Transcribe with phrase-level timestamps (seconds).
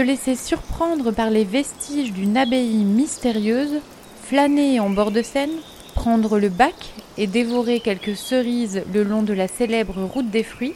[0.00, 3.82] se laisser surprendre par les vestiges d'une abbaye mystérieuse,
[4.22, 5.50] flâner en bord de Seine,
[5.94, 10.72] prendre le bac et dévorer quelques cerises le long de la célèbre route des fruits,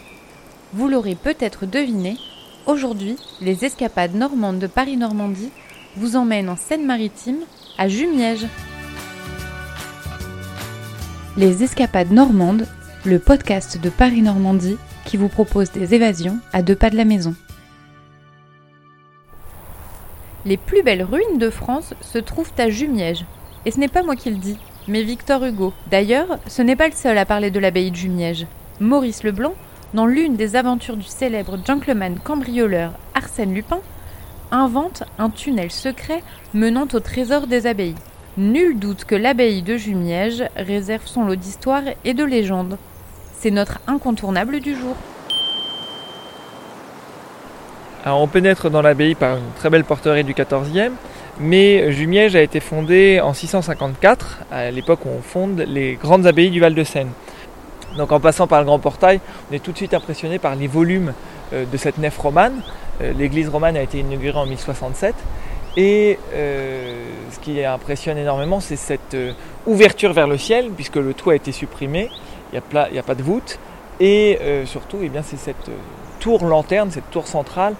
[0.74, 2.18] vous l'aurez peut-être deviné,
[2.66, 5.52] aujourd'hui, les escapades normandes de Paris-Normandie
[5.96, 7.40] vous emmènent en Seine-Maritime,
[7.78, 8.46] à Jumièges.
[11.38, 12.66] Les escapades normandes,
[13.06, 17.34] le podcast de Paris-Normandie qui vous propose des évasions à deux pas de la maison.
[20.46, 23.24] Les plus belles ruines de France se trouvent à Jumièges.
[23.64, 25.72] Et ce n'est pas moi qui le dis, mais Victor Hugo.
[25.90, 28.46] D'ailleurs, ce n'est pas le seul à parler de l'abbaye de Jumièges.
[28.78, 29.54] Maurice Leblanc,
[29.94, 33.80] dans l'une des aventures du célèbre gentleman cambrioleur Arsène Lupin,
[34.50, 37.94] invente un tunnel secret menant au trésor des abbayes.
[38.36, 42.76] Nul doute que l'abbaye de Jumièges réserve son lot d'histoire et de légendes.
[43.38, 44.96] C'est notre incontournable du jour.
[48.06, 50.92] On pénètre dans l'abbaye par une très belle porterie du XIVe,
[51.40, 56.50] mais Jumièges a été fondée en 654, à l'époque où on fonde les grandes abbayes
[56.50, 57.08] du Val-de-Seine.
[57.96, 60.66] Donc en passant par le grand portail, on est tout de suite impressionné par les
[60.66, 61.14] volumes
[61.54, 62.60] euh, de cette nef romane.
[63.00, 65.14] Euh, l'église romane a été inaugurée en 1067.
[65.76, 69.16] Et euh, ce qui impressionne énormément, c'est cette
[69.66, 72.10] ouverture vers le ciel, puisque le toit a été supprimé,
[72.52, 72.60] il
[72.92, 73.58] n'y a, pas de voûte.
[73.98, 75.70] Et surtout, eh c'est cette
[76.24, 77.74] tour lanterne, cette tour centrale,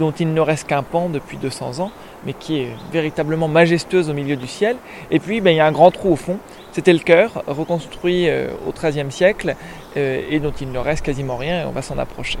[0.00, 1.92] dont il ne reste qu'un pan depuis 200 ans,
[2.24, 4.74] mais qui est véritablement majestueuse au milieu du ciel.
[5.12, 6.38] Et puis, ben, il y a un grand trou au fond.
[6.72, 9.54] C'était le cœur, reconstruit euh, au XIIIe siècle,
[9.96, 12.40] euh, et dont il ne reste quasiment rien, et on va s'en approcher.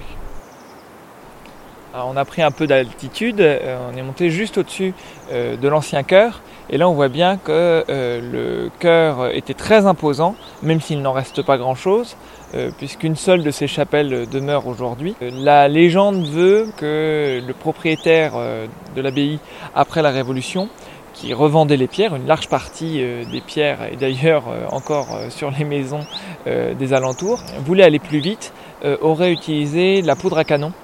[2.04, 4.94] On a pris un peu d'altitude, euh, on est monté juste au-dessus
[5.32, 10.80] de l'ancien chœur, et là on voit bien que le chœur était très imposant, même
[10.80, 12.16] s'il n'en reste pas grand-chose.
[12.54, 15.16] Euh, puisqu'une seule de ces chapelles demeure aujourd'hui.
[15.20, 19.40] Euh, la légende veut que le propriétaire euh, de l'abbaye,
[19.74, 20.68] après la Révolution,
[21.12, 22.98] qui revendait les pierres, une large partie
[23.32, 26.00] des pierres, et d'ailleurs encore sur les maisons
[26.44, 28.52] des alentours, voulait aller plus vite,
[29.00, 30.74] aurait utilisé la poudre à canon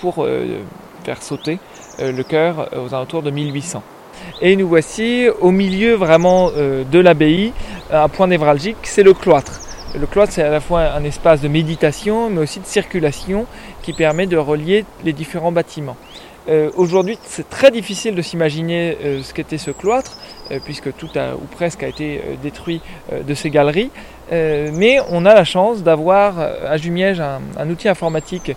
[0.00, 0.26] pour
[1.04, 1.58] faire sauter
[1.98, 3.82] le cœur aux alentours de 1800.
[4.40, 7.52] Et nous voici au milieu vraiment de l'abbaye,
[7.90, 9.60] un point névralgique, c'est le cloître.
[9.98, 13.46] Le cloître, c'est à la fois un espace de méditation, mais aussi de circulation
[13.82, 15.96] qui permet de relier les différents bâtiments.
[16.48, 20.18] Euh, aujourd'hui, c'est très difficile de s'imaginer euh, ce qu'était ce cloître,
[20.50, 22.80] euh, puisque tout a, ou presque a été détruit
[23.12, 23.90] de ces galeries.
[24.30, 28.52] Mais on a la chance d'avoir à Jumièges un, outil informatique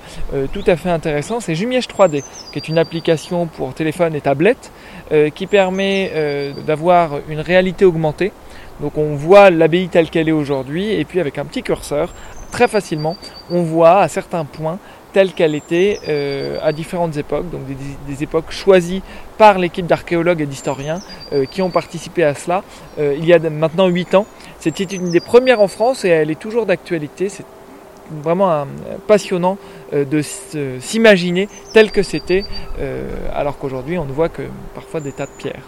[0.53, 4.72] tout à fait intéressant, c'est Jumièges 3D, qui est une application pour téléphone et tablette,
[5.35, 8.31] qui permet d'avoir une réalité augmentée.
[8.79, 12.13] Donc on voit l'abbaye telle qu'elle est aujourd'hui et puis avec un petit curseur,
[12.51, 13.17] très facilement,
[13.50, 14.79] on voit à certains points
[15.13, 17.61] telle qu'elle était euh, à différentes époques, donc
[18.07, 19.01] des, époques choisies
[19.38, 21.00] par l'équipe d'archéologues et d'historiens
[21.33, 22.63] euh, qui ont participé à cela
[23.00, 24.25] euh, il y a maintenant 8 ans.
[24.75, 27.29] C'était une des premières en France et elle est toujours d'actualité.
[27.29, 27.45] C'est
[28.11, 28.67] vraiment
[29.07, 29.57] passionnant
[29.94, 30.22] de
[30.81, 32.44] s'imaginer tel que c'était,
[33.33, 34.41] alors qu'aujourd'hui on ne voit que
[34.75, 35.63] parfois des tas de pierres.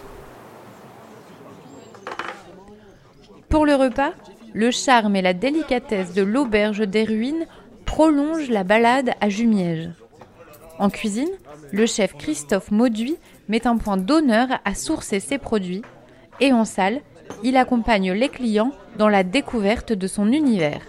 [3.48, 4.12] Pour le repas,
[4.52, 7.46] le charme et la délicatesse de l'auberge des ruines
[7.86, 9.88] prolongent la balade à Jumièges.
[10.78, 11.30] En cuisine,
[11.72, 13.16] le chef Christophe Mauduit
[13.48, 15.82] met un point d'honneur à sourcer ses produits
[16.40, 17.00] et en salle,
[17.42, 20.82] il accompagne les clients dans la découverte de son univers.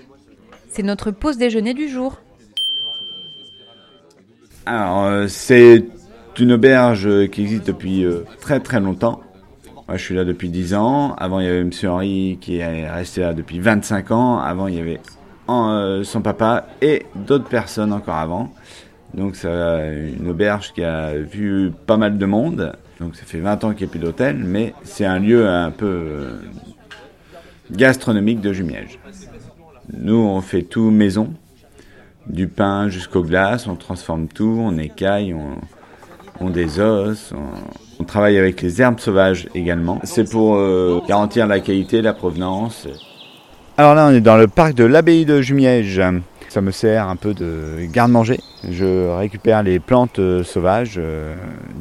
[0.69, 2.19] C'est notre pause déjeuner du jour.
[4.65, 5.83] Alors, euh, c'est
[6.39, 9.21] une auberge qui existe depuis euh, très très longtemps.
[9.87, 11.13] Moi, je suis là depuis 10 ans.
[11.15, 11.71] Avant, il y avait M.
[11.83, 14.39] Henri qui est resté là depuis 25 ans.
[14.39, 15.01] Avant, il y avait
[15.49, 18.53] euh, son papa et d'autres personnes encore avant.
[19.13, 22.71] Donc, c'est une auberge qui a vu pas mal de monde.
[23.01, 25.71] Donc, ça fait 20 ans qu'il n'y a plus d'hôtel, mais c'est un lieu un
[25.71, 26.35] peu
[27.71, 28.99] gastronomique de Jumièges.
[29.93, 31.33] Nous, on fait tout maison,
[32.27, 35.55] du pain jusqu'aux glaces, on transforme tout, on écaille, on,
[36.39, 37.33] on des os,
[37.99, 39.99] on travaille avec les herbes sauvages également.
[40.03, 42.87] C'est pour euh, garantir la qualité, la provenance.
[43.77, 46.01] Alors là, on est dans le parc de l'abbaye de Jumièges.
[46.49, 48.39] Ça me sert un peu de garde-manger.
[48.69, 51.35] Je récupère les plantes euh, sauvages euh,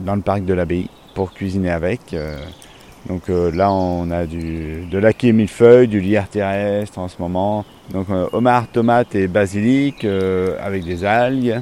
[0.04, 2.14] dans le parc de l'abbaye pour cuisiner avec.
[3.08, 7.64] Donc là, on a du, de l'aquille millefeuille, du lierre terrestre en ce moment.
[7.90, 11.60] Donc homard, tomate et basilic avec des algues.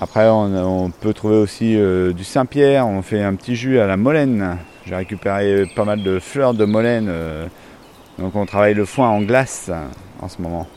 [0.00, 2.86] Après, on, peut trouver aussi euh, du Saint-Pierre.
[2.86, 4.58] On fait un petit jus à la molène.
[4.86, 7.08] J'ai récupéré pas mal de fleurs de molène.
[7.08, 7.46] Euh,
[8.16, 9.72] donc, on travaille le foin en glace
[10.20, 10.68] en ce moment.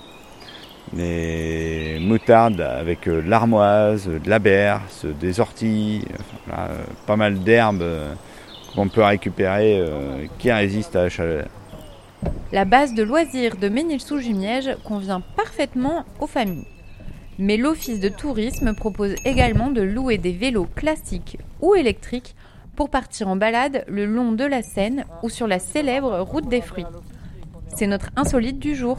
[0.91, 6.03] des moutardes avec l'armoise, de la berce, des orties,
[7.05, 7.85] pas mal d'herbes
[8.75, 9.85] qu'on peut récupérer
[10.39, 11.47] qui résistent à la chaleur.
[12.51, 16.67] La base de loisirs de Ménil-sous-Jumièges convient parfaitement aux familles.
[17.39, 22.35] Mais l'Office de tourisme propose également de louer des vélos classiques ou électriques
[22.75, 26.61] pour partir en balade le long de la Seine ou sur la célèbre route des
[26.61, 26.85] fruits.
[27.75, 28.97] C'est notre insolite du jour.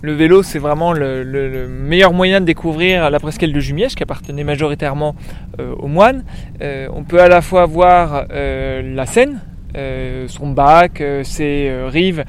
[0.00, 4.44] Le vélo, c'est vraiment le, meilleur moyen de découvrir la presqu'île de Jumièges, qui appartenait
[4.44, 5.16] majoritairement
[5.58, 6.24] euh, aux moines.
[6.60, 9.40] Euh, on peut à la fois voir euh, la Seine,
[9.74, 12.24] son bac, euh, ses euh, rives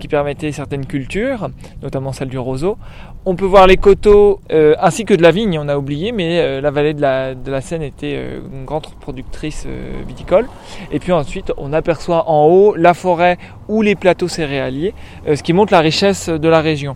[0.00, 1.48] qui permettaient certaines cultures,
[1.82, 2.78] notamment celle du roseau.
[3.24, 6.70] On peut voir les coteaux ainsi que de la vigne, on a oublié, mais la
[6.70, 8.14] vallée de la, de la, Seine était
[8.52, 9.66] une grande productrice
[10.06, 10.46] viticole.
[10.92, 13.36] Et puis ensuite, on aperçoit en haut la forêt
[13.68, 14.94] ou les plateaux céréaliers,
[15.26, 16.94] ce qui montre la richesse de la région.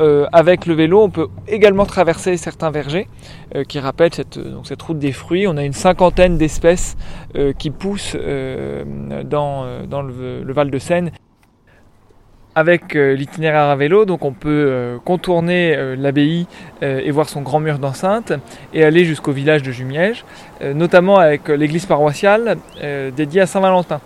[0.00, 3.08] Euh, avec le vélo, on peut également traverser certains vergers
[3.54, 5.46] euh, qui rappellent cette, cette, route des fruits.
[5.48, 6.96] On a une cinquantaine d'espèces
[7.36, 11.10] euh, qui poussent dans, le, Val de Seine.
[12.54, 16.48] Avec l'itinéraire à vélo, on peut contourner l'abbaye
[16.82, 18.32] et voir son grand mur d'enceinte
[18.74, 20.24] et aller jusqu'au village de Jumièges,
[20.74, 22.56] notamment avec l'église paroissiale
[23.14, 24.00] dédiée à Saint-Valentin.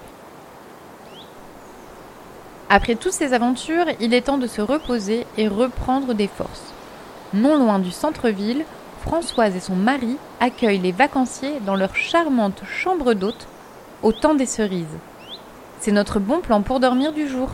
[2.75, 6.73] Après toutes ces aventures, il est temps de se reposer et reprendre des forces.
[7.35, 8.65] Non loin du centre-ville,
[9.03, 13.47] Françoise et son mari accueillent les vacanciers dans leur charmante chambre d'hôte
[14.03, 14.87] au temps des cerises.
[15.81, 17.51] C'est notre bon plan pour dormir du jour.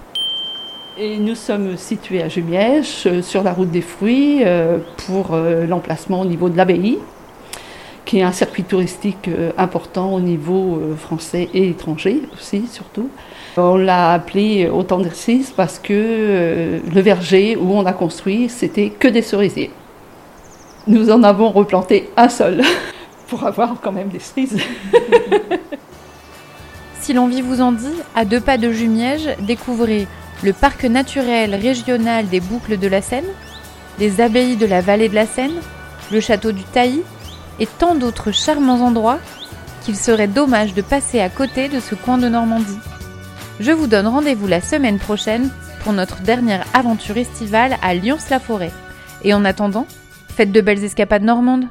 [0.97, 4.79] Et nous sommes situés à Jumièges, euh, sur la route des fruits, euh,
[5.09, 7.01] pour euh, l'emplacement au niveau de l'abbaye,
[8.09, 9.29] qui est un circuit touristique
[9.59, 13.11] important au niveau français et étranger aussi, surtout.
[13.61, 18.91] On l'a appelé autant d'exercices parce que euh, le verger où on a construit, c'était
[18.91, 19.73] que des cerisiers.
[20.87, 22.63] Nous en avons replanté un seul
[23.27, 24.57] pour avoir quand même des cerises.
[27.01, 30.07] si l'envie vous en dit, à deux pas de Jumièges, découvrez
[30.45, 33.27] le parc naturel régional des boucles de la Seine,
[33.99, 35.61] les abbayes de la vallée de la Seine,
[36.13, 37.03] le château du Tailly
[37.59, 39.19] et tant d'autres charmants endroits
[39.85, 42.79] qu'il serait dommage de passer à côté de ce coin de Normandie.
[43.61, 45.51] Je vous donne rendez-vous la semaine prochaine
[45.81, 48.73] pour notre dernière aventure estivale à Lyons-la-Forêt.
[49.25, 49.87] Et en attendant,
[50.29, 51.67] faites de belles escapades normandes.